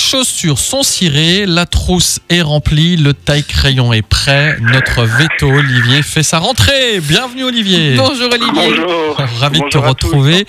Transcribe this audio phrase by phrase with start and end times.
[0.00, 4.56] chaussures sont cirées, la trousse est remplie, le taille-crayon est prêt.
[4.60, 7.00] Notre veto Olivier fait sa rentrée.
[7.00, 7.96] Bienvenue Olivier.
[7.96, 8.50] Bonjour Olivier.
[8.52, 9.16] Bonjour.
[9.38, 10.44] Ravi de te tous.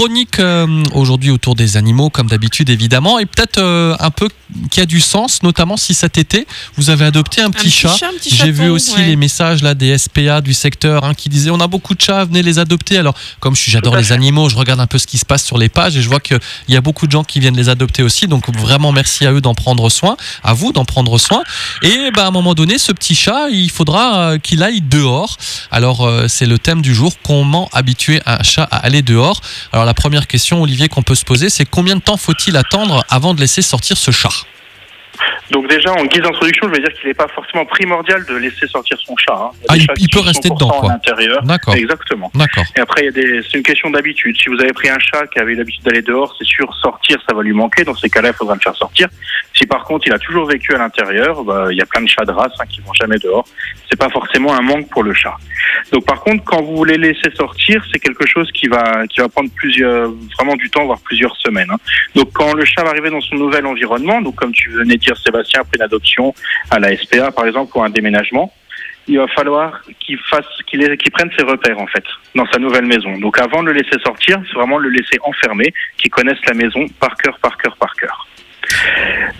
[0.00, 4.30] Chronique euh, aujourd'hui autour des animaux, comme d'habitude évidemment, et peut-être euh, un peu
[4.70, 6.46] qui a du sens, notamment si cet été
[6.76, 7.94] vous avez adopté un petit, chat.
[8.26, 9.08] J'ai vu aussi ouais.
[9.08, 12.24] les messages là des SPA du secteur hein, qui disaient on a beaucoup de chats,
[12.24, 12.96] venez les adopter.
[12.96, 15.68] Alors comme j'adore les animaux, je regarde un peu ce qui se passe sur les
[15.68, 18.26] pages et je vois qu'il y a beaucoup de gens qui viennent les adopter aussi.
[18.26, 21.42] Donc vraiment merci à eux d'en prendre soin, à vous d'en prendre soin.
[21.82, 25.36] Et ben, à un moment donné, ce petit chat, il faudra euh, qu'il aille dehors.
[25.70, 29.42] Alors c'est le thème du jour, comment habituer un chat à aller dehors.
[29.74, 33.04] Alors la première question, Olivier, qu'on peut se poser, c'est combien de temps faut-il attendre
[33.08, 34.30] avant de laisser sortir ce chat
[35.50, 38.66] Donc déjà, en guise d'introduction, je vais dire qu'il n'est pas forcément primordial de laisser
[38.68, 39.34] sortir son chat.
[39.34, 39.50] hein.
[39.68, 40.90] Ah, il- chats il qui peut rester 100% dedans, quoi.
[40.90, 41.42] À l'intérieur.
[41.42, 42.30] D'accord, Exactement.
[42.34, 42.64] d'accord.
[42.76, 44.36] Et après, il y a des, c'est une question d'habitude.
[44.40, 47.34] Si vous avez pris un chat qui avait l'habitude d'aller dehors, c'est sûr, sortir, ça
[47.34, 47.84] va lui manquer.
[47.84, 49.08] Dans ces cas-là, il faudra le faire sortir.
[49.54, 52.08] Si par contre, il a toujours vécu à l'intérieur, bah, il y a plein de
[52.08, 53.44] chats de race hein, qui vont jamais dehors.
[53.90, 55.34] C'est pas forcément un manque pour le chat.
[55.92, 59.28] Donc, par contre, quand vous voulez laisser sortir, c'est quelque chose qui va, qui va
[59.28, 61.68] prendre plusieurs, vraiment du temps, voire plusieurs semaines.
[61.70, 61.78] hein.
[62.14, 64.99] Donc, quand le chat va arriver dans son nouvel environnement, donc comme tu venais de
[65.00, 66.34] dire, Sébastien, après une adoption
[66.70, 68.52] à la SPA, par exemple, ou un déménagement,
[69.08, 73.18] il va falloir qu'il fasse, qu'il prenne ses repères en fait dans sa nouvelle maison.
[73.18, 76.86] Donc avant de le laisser sortir, c'est vraiment le laisser enfermé, qu'il connaisse la maison
[77.00, 78.28] par cœur, par cœur, par cœur.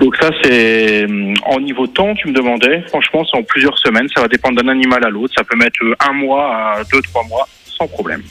[0.01, 1.07] Donc ça c'est
[1.45, 2.83] en niveau temps, tu me demandais.
[2.89, 4.09] Franchement, c'est en plusieurs semaines.
[4.15, 5.35] Ça va dépendre d'un animal à l'autre.
[5.37, 8.23] Ça peut mettre un mois à deux, trois mois sans problème.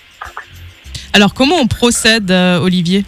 [1.13, 3.05] Alors comment on procède euh, Olivier?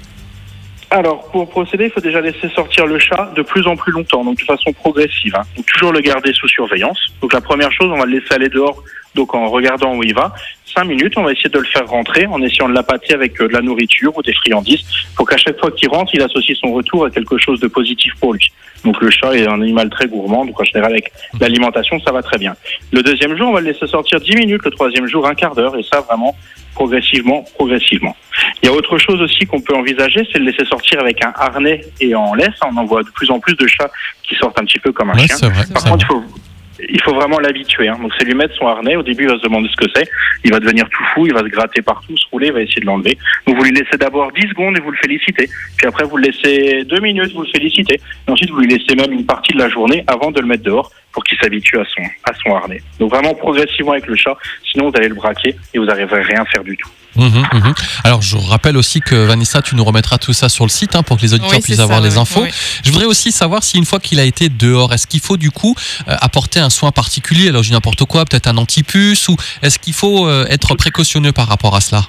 [0.94, 4.26] Alors, pour procéder, il faut déjà laisser sortir le chat de plus en plus longtemps,
[4.26, 5.34] donc de façon progressive.
[5.38, 5.44] hein.
[5.56, 7.00] Donc, toujours le garder sous surveillance.
[7.22, 8.84] Donc, la première chose, on va le laisser aller dehors,
[9.16, 10.34] donc en regardant où il va.
[10.66, 13.48] Cinq minutes, on va essayer de le faire rentrer en essayant de l'appâter avec euh,
[13.48, 14.82] de la nourriture ou des friandises,
[15.16, 18.14] pour qu'à chaque fois qu'il rentre, il associe son retour à quelque chose de positif
[18.20, 18.52] pour lui.
[18.84, 22.22] Donc, le chat est un animal très gourmand, donc en général, avec l'alimentation, ça va
[22.22, 22.54] très bien.
[22.92, 25.56] Le deuxième jour, on va le laisser sortir 10 minutes, le troisième jour, un quart
[25.56, 26.36] d'heure, et ça, vraiment,
[26.74, 28.16] progressivement, progressivement.
[28.62, 31.24] Il y a autre chose aussi qu'on peut envisager, c'est de le laisser sortir avec
[31.24, 32.56] un harnais et en laisse.
[32.66, 33.92] On en voit de plus en plus de chats
[34.24, 35.50] qui sortent un petit peu comme un Ouais, chien.
[35.50, 35.64] vrai.
[35.74, 36.26] Par contre, il vrai.
[36.28, 36.42] faut,
[36.90, 37.88] il faut vraiment l'habituer.
[37.90, 37.98] Hein.
[38.02, 38.96] Donc, c'est lui mettre son harnais.
[38.96, 40.08] Au début, il va se demander ce que c'est.
[40.44, 41.28] Il va devenir tout fou.
[41.28, 42.48] Il va se gratter partout, se rouler.
[42.48, 43.18] Il va essayer de l'enlever.
[43.46, 45.50] Donc, vous lui laissez d'abord 10 secondes et vous le félicitez.
[45.78, 48.00] Puis après, vous le laissez 2 minutes, vous le félicitez.
[48.28, 50.64] Et ensuite, vous lui laissez même une partie de la journée avant de le mettre
[50.64, 52.82] dehors pour qu'il s'habitue à son, à son harnais.
[53.00, 54.36] Donc, vraiment progressivement avec le chat.
[54.72, 56.90] Sinon, vous allez le braquer et vous n'arriverez rien faire du tout.
[57.16, 57.74] Mhm, mhm.
[58.04, 61.04] Alors, je rappelle aussi que Vanessa, tu nous remettras tout ça sur le site hein,
[61.04, 62.46] pour que les auditeurs Oui, puissent avoir les infos.
[62.84, 65.52] Je voudrais aussi savoir si une fois qu'il a été dehors, est-ce qu'il faut du
[65.52, 65.76] coup
[66.08, 69.80] euh, apporter un soin particulier Alors, je dis n'importe quoi, peut-être un antipuce ou est-ce
[69.80, 72.04] qu'il faut euh, être précautionneux par rapport à cela?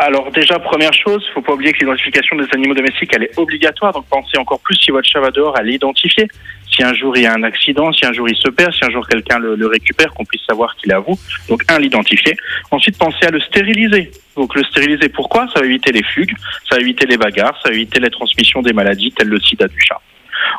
[0.00, 3.92] Alors déjà, première chose, faut pas oublier que l'identification des animaux domestiques, elle est obligatoire.
[3.92, 6.26] Donc pensez encore plus si votre chat va dehors à l'identifier.
[6.70, 8.84] Si un jour il y a un accident, si un jour il se perd, si
[8.84, 11.18] un jour quelqu'un le, récupère, qu'on puisse savoir qu'il est à vous.
[11.48, 12.36] Donc un, l'identifier.
[12.70, 14.10] Ensuite, pensez à le stériliser.
[14.36, 15.48] Donc le stériliser, pourquoi?
[15.52, 16.34] Ça va éviter les fugues,
[16.68, 19.66] ça va éviter les bagarres, ça va éviter les transmissions des maladies telles le sida
[19.66, 20.00] du chat.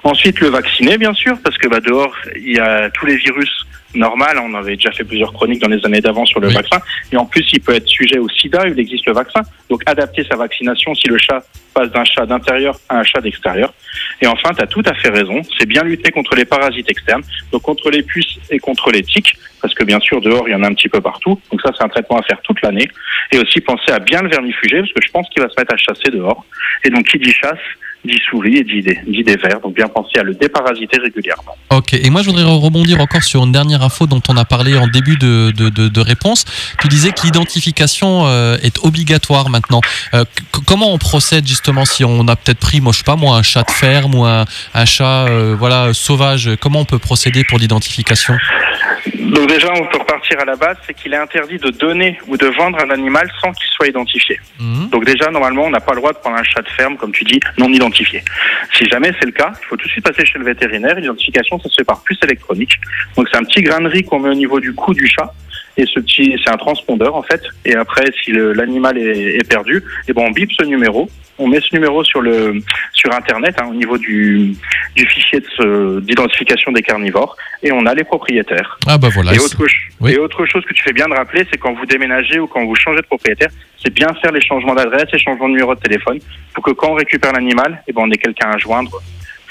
[0.03, 3.49] Ensuite, le vacciner, bien sûr, parce que bah, dehors, il y a tous les virus
[3.93, 4.25] normaux.
[4.43, 6.53] On avait déjà fait plusieurs chroniques dans les années d'avant sur le Oui.
[6.53, 6.79] vaccin.
[7.11, 9.41] Et en plus, il peut être sujet au sida, il existe le vaccin.
[9.69, 11.43] Donc, adapter sa vaccination si le chat
[11.73, 13.73] passe d'un chat d'intérieur à un chat d'extérieur.
[14.21, 17.23] Et enfin, tu as tout à fait raison, c'est bien lutter contre les parasites externes,
[17.51, 20.55] donc contre les puces et contre les tiques, parce que bien sûr, dehors, il y
[20.55, 21.39] en a un petit peu partout.
[21.51, 22.89] Donc ça, c'est un traitement à faire toute l'année.
[23.31, 25.73] Et aussi penser à bien le vermifuger, parce que je pense qu'il va se mettre
[25.73, 26.45] à chasser dehors.
[26.83, 27.59] Et donc, qui dit chasse,
[28.03, 29.59] dit souris et dit des, vers.
[29.61, 31.55] Donc, bien penser à le déparasiter régulièrement.
[31.71, 34.75] Ok, et moi je voudrais rebondir encore sur une dernière info dont on a parlé
[34.77, 36.45] en début de, de, de- de réponse.
[36.81, 39.81] Tu disais que l'identification euh, est obligatoire maintenant.
[40.13, 40.23] Euh,
[40.65, 43.43] comment on procède justement si on a peut-être pris, moi je sais pas moi, un
[43.43, 47.59] chat de ferme ou un, un chat euh, voilà sauvage Comment on peut procéder pour
[47.59, 48.35] l'identification?
[49.31, 52.35] Donc déjà, on peut repartir à la base, c'est qu'il est interdit de donner ou
[52.35, 54.37] de vendre un animal sans qu'il soit identifié.
[54.59, 54.89] Mhm.
[54.89, 57.13] Donc déjà, normalement, on n'a pas le droit de prendre un chat de ferme, comme
[57.13, 58.21] tu dis, non identifié.
[58.73, 60.95] Si jamais c'est le cas, il faut tout de suite passer chez le vétérinaire.
[60.95, 62.73] L'identification, ça se fait par puce électronique.
[63.15, 65.33] Donc c'est un petit grain de riz qu'on met au niveau du cou du chat.
[65.77, 67.41] Et ce petit, c'est un transpondeur en fait.
[67.65, 71.09] Et après, si l'animal est, est perdu, et ben on bip ce numéro.
[71.37, 72.61] On met ce numéro sur le
[72.93, 74.55] sur internet hein, au niveau du,
[74.95, 78.77] du fichier de d'identification des carnivores et on a les propriétaires.
[78.85, 79.33] Ah bah voilà.
[79.33, 79.57] Et autre,
[80.01, 80.11] oui.
[80.11, 82.63] et autre chose que tu fais bien de rappeler, c'est quand vous déménagez ou quand
[82.63, 83.49] vous changez de propriétaire,
[83.81, 86.19] c'est bien faire les changements d'adresse et changements de numéro de téléphone
[86.53, 89.01] pour que quand on récupère l'animal, eh ben, on ait quelqu'un à joindre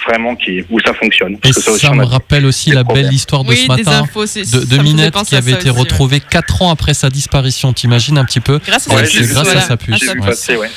[0.06, 1.35] vraiment qui, où ça fonctionne.
[1.44, 3.06] Et que ça aussi, ça on me a- rappelle aussi la problèmes.
[3.06, 4.25] belle histoire de Oui, ce matin infos.
[4.25, 5.81] de, Minette qui avait été aussi, ouais.
[5.81, 7.73] retrouvée 4 ans après sa disparition.
[7.73, 10.08] T'imagines un petit peu Grâce à sa grâce à sa puce.
[10.08, 10.70] À passer, ouais.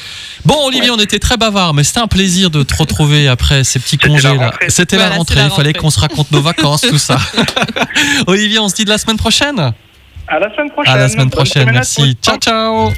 [0.45, 3.79] Bon, Olivier, on était très bavard, mais c'était un plaisir de te retrouver après ces
[3.79, 4.51] petits congés là.
[4.67, 5.39] C'était la Voilà, rentrée.
[5.45, 7.17] Il fallait qu'on se raconte nos vacances, tout ça.
[8.27, 9.73] Olivier, on se dit de la semaine prochaine.
[10.27, 10.93] À la semaine prochaine.
[10.93, 11.71] À la semaine prochaine.
[11.71, 12.17] Merci.
[12.21, 12.91] Ciao, ciao.